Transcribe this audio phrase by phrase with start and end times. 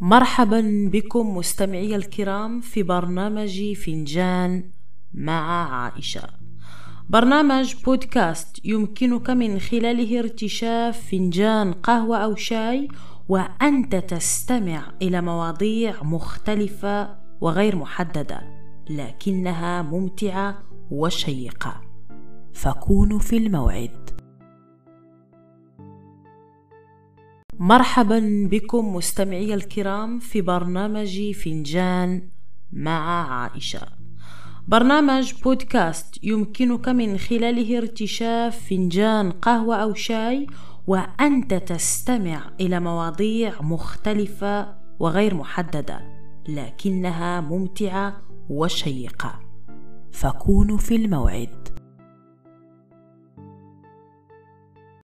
[0.00, 4.70] مرحبا بكم مستمعي الكرام في برنامج فنجان
[5.14, 6.28] مع عائشة.
[7.08, 12.88] برنامج بودكاست يمكنك من خلاله ارتشاف فنجان قهوة أو شاي
[13.28, 18.42] وأنت تستمع إلى مواضيع مختلفة وغير محددة
[18.90, 21.80] لكنها ممتعة وشيقة.
[22.52, 24.03] فكونوا في الموعد.
[27.64, 32.28] مرحبا بكم مستمعي الكرام في برنامج فنجان
[32.72, 33.86] مع عائشة.
[34.68, 40.46] برنامج بودكاست يمكنك من خلاله ارتشاف فنجان قهوة أو شاي
[40.86, 46.00] وأنت تستمع إلى مواضيع مختلفة وغير محددة
[46.48, 49.40] لكنها ممتعة وشيقة.
[50.12, 51.63] فكونوا في الموعد.